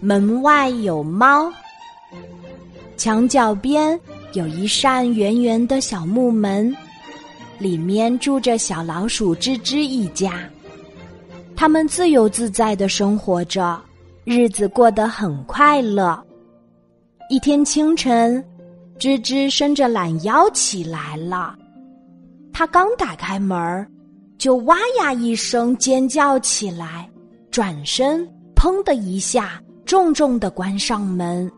[0.00, 1.52] 门外有猫。
[2.96, 3.98] 墙角边
[4.32, 6.74] 有一扇圆圆的小木门，
[7.58, 10.48] 里面住着小老鼠吱吱一家。
[11.56, 13.80] 他们自由自在的生活着，
[14.24, 16.20] 日子过得很快乐。
[17.28, 18.44] 一天清晨，
[18.98, 21.56] 吱吱伸着懒腰起来了。
[22.52, 23.88] 他刚打开门
[24.38, 27.08] 就哇呀一声尖叫起来，
[27.50, 28.28] 转身
[28.62, 31.50] 砰的一下，重重的关上门。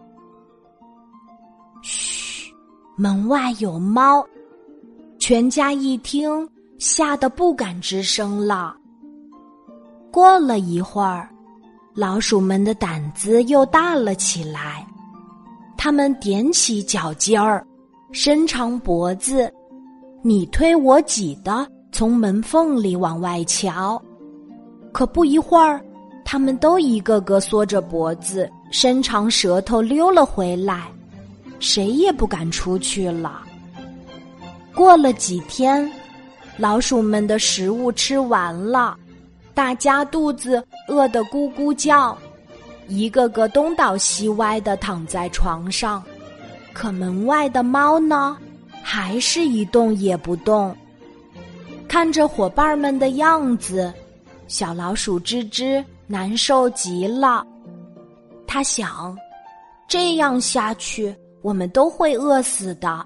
[1.82, 2.50] 嘘，
[2.96, 4.26] 门外有猫。
[5.18, 8.74] 全家一听，吓得不敢吱声了。
[10.10, 11.28] 过了一会儿，
[11.94, 14.86] 老鼠们的胆子又大了起来，
[15.76, 17.66] 他们踮起脚尖儿，
[18.12, 19.52] 伸长脖子，
[20.22, 24.02] 你推我挤的从门缝里往外瞧。
[24.90, 25.84] 可不一会儿，
[26.24, 30.88] 他们都一个个缩着脖子，伸长舌头溜了回来，
[31.60, 33.42] 谁也不敢出去了。
[34.74, 35.88] 过了几天，
[36.56, 38.96] 老鼠们的食物吃完了。
[39.52, 42.18] 大家肚子饿得咕咕叫，
[42.88, 46.02] 一个个东倒西歪的躺在床上，
[46.72, 48.36] 可门外的猫呢，
[48.82, 50.76] 还是一动也不动。
[51.86, 53.94] 看着伙伴们的样子，
[54.48, 57.46] 小老鼠吱吱难受极了。
[58.46, 59.16] 他想，
[59.88, 63.04] 这样下去我们都会饿死的。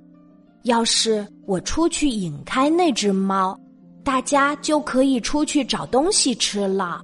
[0.65, 3.59] 要是我出去引开那只猫。
[4.05, 7.03] 大家就可以出去找东西吃了。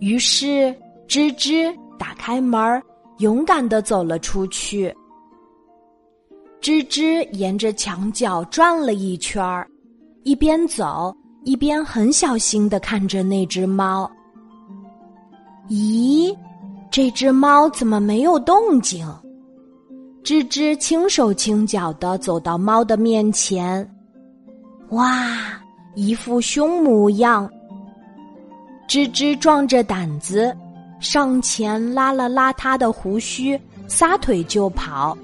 [0.00, 0.74] 于是，
[1.06, 2.82] 吱吱打开门，
[3.18, 4.92] 勇敢的走了出去。
[6.60, 9.70] 吱吱沿着墙角转了一圈儿，
[10.24, 14.10] 一边走一边很小心的看着那只猫。
[15.68, 16.34] 咦，
[16.90, 19.06] 这只猫怎么没有动静？
[20.24, 23.88] 吱吱轻手轻脚的走到猫的面前，
[24.90, 25.60] 哇！
[25.94, 27.50] 一副凶模样，
[28.88, 30.54] 吱吱壮着胆子
[31.00, 33.58] 上前拉了拉他的胡须，
[33.88, 35.16] 撒腿就跑。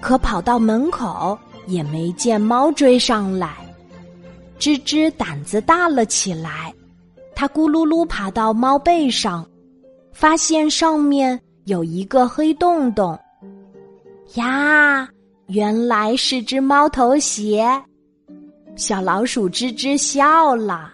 [0.00, 1.36] 可跑到门口
[1.66, 3.56] 也没见猫追上来，
[4.58, 6.72] 吱吱胆子大了起来，
[7.42, 9.44] 他咕噜噜爬到猫背上，
[10.12, 13.18] 发现上面有一个黑洞洞。
[14.34, 15.08] 呀，
[15.48, 17.66] 原来是只猫头鞋。
[18.76, 20.92] 小老鼠吱吱笑了，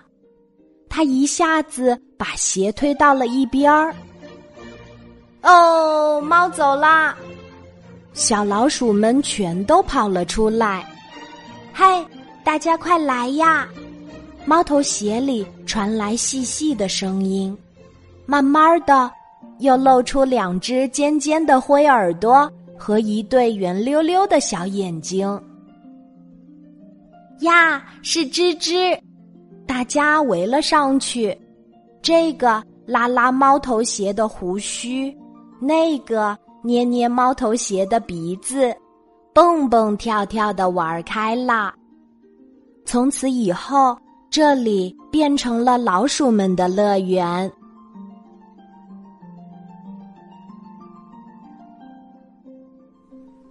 [0.88, 3.94] 它一下子把鞋推到了一边儿。
[5.42, 7.14] 哦，猫走啦！
[8.14, 10.82] 小老鼠们全都跑了出来。
[11.74, 12.02] 嗨，
[12.42, 13.68] 大家快来呀！
[14.48, 17.54] 猫头鞋里传来细细的声音，
[18.24, 19.12] 慢慢的
[19.58, 25.28] 又露出两只尖尖的灰耳朵和一对圆溜溜的小眼睛。
[27.40, 28.98] 呀，是吱吱！
[29.66, 31.38] 大家围了上去。
[32.00, 35.14] 这个拉拉猫头鞋的胡须，
[35.60, 38.74] 那个捏捏猫头鞋的鼻子，
[39.34, 41.74] 蹦蹦跳跳的玩开了。
[42.86, 43.94] 从此以后，
[44.30, 47.50] 这里变成了老鼠们的乐园。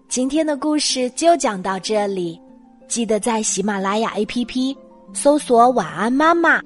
[0.08, 2.40] 今天的故事就讲到这里。
[2.88, 4.76] 记得在喜马拉雅 APP
[5.14, 6.62] 搜索“晚安妈妈”，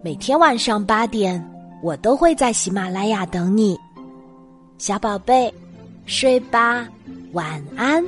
[0.00, 1.42] 每天晚上八点，
[1.82, 3.76] 我都会在喜马拉雅等你，
[4.78, 5.52] 小宝贝，
[6.04, 6.86] 睡吧，
[7.32, 8.04] 晚安。